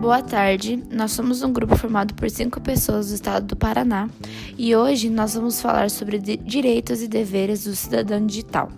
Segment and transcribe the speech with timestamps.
[0.00, 4.08] Boa tarde, nós somos um grupo formado por cinco pessoas do estado do Paraná
[4.56, 8.70] e hoje nós vamos falar sobre direitos e deveres do cidadão digital.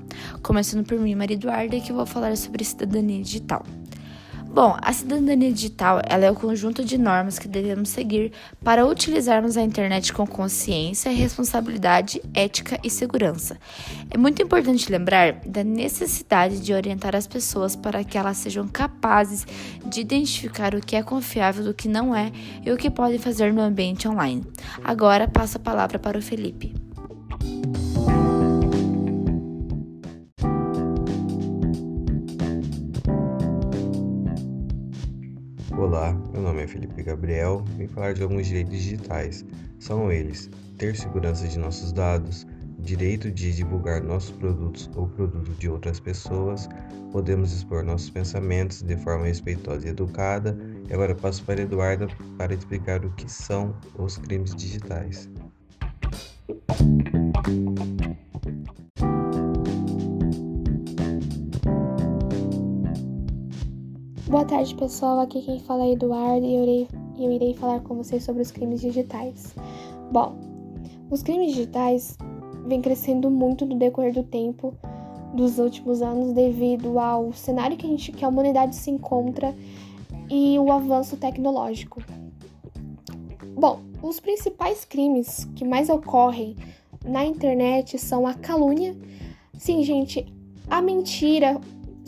[0.43, 3.65] Começando por mim, Maria Eduarda, que vou falar sobre cidadania digital.
[4.61, 9.57] Bom, a cidadania digital ela é o conjunto de normas que devemos seguir para utilizarmos
[9.57, 13.57] a internet com consciência, responsabilidade, ética e segurança.
[14.11, 19.47] É muito importante lembrar da necessidade de orientar as pessoas para que elas sejam capazes
[19.87, 22.33] de identificar o que é confiável do que não é
[22.67, 24.45] e o que podem fazer no ambiente online.
[24.83, 26.75] Agora passo a palavra para o Felipe.
[37.09, 39.45] Gabriel vim falar de alguns direitos digitais.
[39.79, 42.47] São eles: ter segurança de nossos dados,
[42.79, 46.69] direito de divulgar nossos produtos ou produtos de outras pessoas,
[47.11, 50.57] podemos expor nossos pensamentos de forma respeitosa e educada.
[50.89, 55.29] E agora passo para a Eduarda para explicar o que são os crimes digitais.
[64.29, 65.21] Boa tarde, pessoal.
[65.21, 68.51] Aqui quem fala é Eduardo e eu irei, eu irei falar com vocês sobre os
[68.51, 69.55] crimes digitais.
[70.13, 70.37] Bom,
[71.11, 72.15] os crimes digitais
[72.67, 74.75] vêm crescendo muito no decorrer do tempo
[75.33, 79.55] dos últimos anos devido ao cenário que a, gente, que a humanidade se encontra
[80.29, 82.03] e o avanço tecnológico.
[83.59, 86.55] Bom, os principais crimes que mais ocorrem
[87.03, 88.95] na internet são a calúnia.
[89.55, 90.31] Sim, gente,
[90.69, 91.59] a mentira,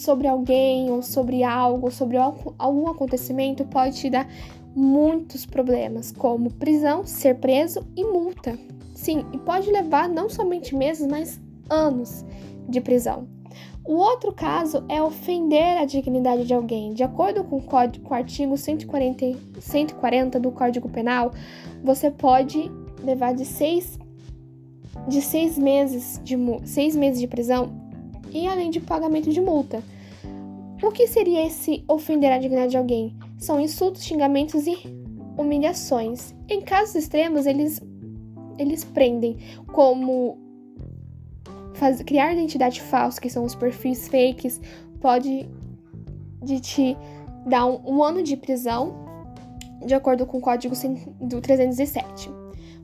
[0.00, 4.26] sobre alguém ou sobre algo, sobre algum acontecimento, pode te dar
[4.74, 8.58] muitos problemas, como prisão, ser preso e multa.
[8.94, 12.24] Sim, e pode levar não somente meses, mas anos
[12.66, 13.28] de prisão.
[13.84, 16.94] O outro caso é ofender a dignidade de alguém.
[16.94, 21.30] De acordo com o, código, com o artigo 140, 140 do Código Penal,
[21.84, 22.70] você pode
[23.02, 23.98] levar de seis,
[25.06, 27.79] de seis, meses, de, seis meses de prisão
[28.32, 29.82] e além de pagamento de multa.
[30.82, 33.14] O que seria esse ofender a dignidade de alguém?
[33.38, 34.78] São insultos, xingamentos e
[35.36, 36.34] humilhações.
[36.48, 37.80] Em casos extremos, eles,
[38.58, 39.36] eles prendem
[39.66, 40.38] como
[41.74, 44.60] faz, criar identidade falsa, que são os perfis fakes,
[45.00, 45.48] pode
[46.42, 46.96] de te
[47.46, 48.94] dar um, um ano de prisão,
[49.84, 50.74] de acordo com o código
[51.20, 52.30] do 307.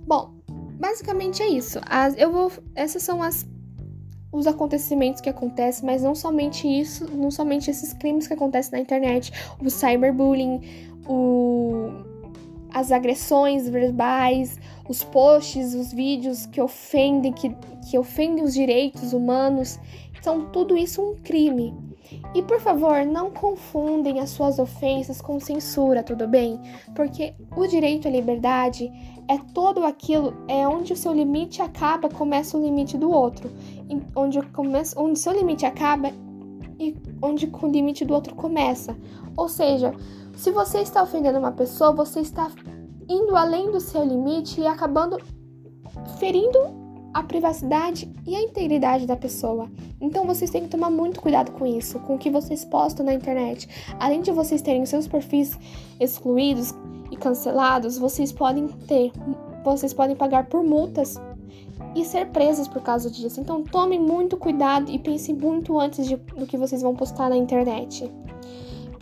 [0.06, 0.34] Bom,
[0.78, 1.78] basicamente é isso.
[1.86, 3.46] As, eu vou, essas são as
[4.36, 8.80] os acontecimentos que acontecem, mas não somente isso, não somente esses crimes que acontecem na
[8.80, 9.32] internet,
[9.62, 10.60] o cyberbullying,
[11.08, 11.90] o,
[12.72, 14.58] as agressões verbais,
[14.88, 17.54] os posts, os vídeos que ofendem, que,
[17.88, 19.78] que ofendem os direitos humanos.
[20.18, 21.74] Então, tudo isso um crime.
[22.34, 26.60] E por favor, não confundem as suas ofensas com censura, tudo bem?
[26.94, 28.92] Porque o direito à liberdade
[29.28, 33.50] é todo aquilo, é onde o seu limite acaba, começa o limite do outro.
[34.14, 36.10] Onde, começa, onde seu limite acaba
[36.78, 38.96] e onde o limite do outro começa.
[39.36, 39.94] Ou seja,
[40.34, 42.50] se você está ofendendo uma pessoa, você está
[43.08, 45.18] indo além do seu limite e acabando
[46.18, 49.70] ferindo a privacidade e a integridade da pessoa.
[49.98, 53.14] Então vocês têm que tomar muito cuidado com isso, com o que vocês postam na
[53.14, 53.66] internet.
[53.98, 55.58] Além de vocês terem seus perfis
[55.98, 56.74] excluídos
[57.10, 59.12] e cancelados, vocês podem ter,
[59.64, 61.18] vocês podem pagar por multas
[61.96, 63.40] e ser presos por causa disso.
[63.40, 67.36] Então tomem muito cuidado e pensem muito antes de, do que vocês vão postar na
[67.36, 68.12] internet.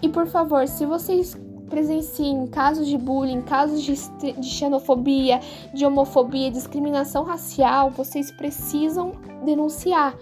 [0.01, 1.37] E por favor, se vocês
[1.69, 3.95] presenciem casos de bullying, casos de,
[4.33, 5.41] de xenofobia,
[5.73, 9.13] de homofobia, discriminação racial, vocês precisam
[9.45, 10.17] denunciar.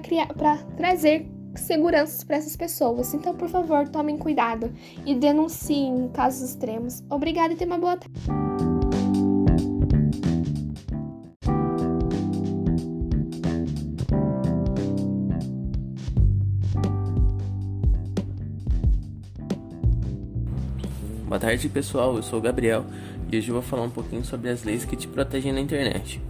[0.77, 3.15] trazer segurança para essas pessoas.
[3.15, 4.71] Então, por favor, tomem cuidado
[5.07, 7.03] e denunciem casos extremos.
[7.09, 8.44] Obrigada e tenha uma boa tarde.
[21.35, 22.15] Boa tarde, pessoal.
[22.15, 22.85] Eu sou o Gabriel
[23.29, 26.21] e hoje eu vou falar um pouquinho sobre as leis que te protegem na internet.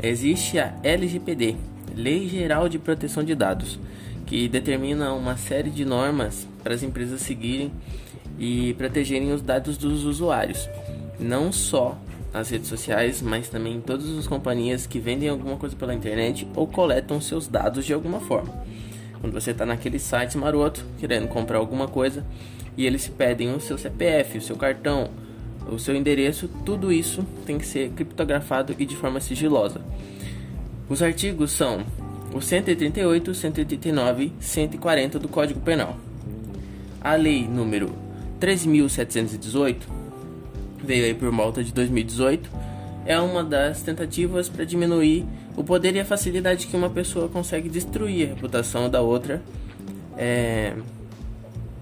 [0.00, 1.56] Existe a LGPD,
[1.96, 3.80] Lei Geral de Proteção de Dados,
[4.26, 7.72] que determina uma série de normas para as empresas seguirem
[8.38, 10.68] e protegerem os dados dos usuários,
[11.18, 11.98] não só
[12.32, 16.46] nas redes sociais, mas também em todas as companhias que vendem alguma coisa pela internet
[16.54, 18.54] ou coletam seus dados de alguma forma.
[19.20, 22.24] Quando você está naquele site maroto querendo comprar alguma coisa
[22.78, 25.10] e eles pedem o seu CPF, o seu cartão,
[25.68, 29.80] o seu endereço, tudo isso tem que ser criptografado e de forma sigilosa.
[30.88, 31.84] Os artigos são
[32.32, 35.96] o 138, 189 140 do Código Penal.
[37.00, 37.90] A lei número
[38.38, 39.88] 3718
[40.84, 42.48] veio aí por volta de 2018,
[43.04, 45.26] é uma das tentativas para diminuir
[45.56, 49.42] o poder e a facilidade que uma pessoa consegue destruir a reputação da outra
[50.16, 50.74] é,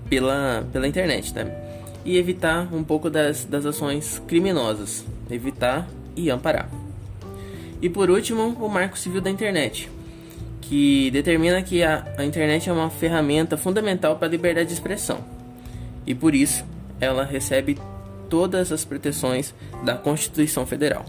[0.09, 1.53] pela, pela internet, né?
[2.05, 6.69] E evitar um pouco das, das ações criminosas, evitar e amparar.
[7.83, 9.91] E por último, o Marco Civil da Internet,
[10.63, 15.25] que determina que a, a internet é uma ferramenta fundamental para a liberdade de expressão.
[16.07, 16.65] E por isso,
[17.01, 17.79] ela recebe
[18.29, 19.55] todas as proteções
[19.85, 21.05] da Constituição Federal.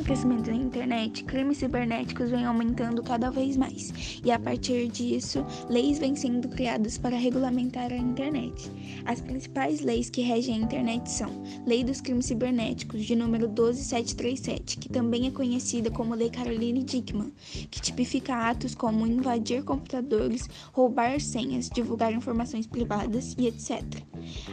[0.00, 5.44] Enorme crescimento da internet, crimes cibernéticos vêm aumentando cada vez mais, e a partir disso,
[5.68, 8.70] leis vêm sendo criadas para regulamentar a internet.
[9.04, 11.30] As principais leis que regem a internet são
[11.66, 17.32] Lei dos Crimes Cibernéticos, de número 12737, que também é conhecida como Lei Caroline Dickman,
[17.70, 23.82] que tipifica atos como invadir computadores, roubar senhas, divulgar informações privadas e etc.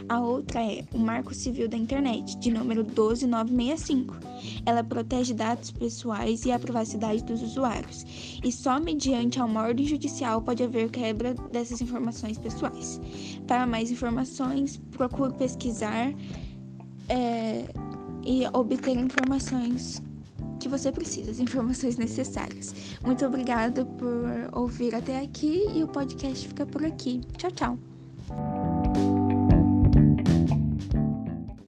[0.08, 4.16] A outra é o Marco Civil da Internet, de número 12965.
[4.64, 8.04] Ela protege dados pessoais e a privacidade dos usuários,
[8.44, 13.00] e só mediante uma ordem judicial pode haver quebra dessas informações pessoais.
[13.46, 16.12] Para mais informações, procure pesquisar
[17.08, 17.64] é,
[18.24, 20.02] e obter informações
[20.58, 22.74] que você precisa, as informações necessárias.
[23.04, 27.20] Muito obrigada por ouvir até aqui e o podcast fica por aqui.
[27.36, 27.97] Tchau, tchau!